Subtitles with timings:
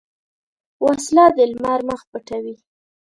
[0.85, 2.55] وسله د لمر مخ پټوي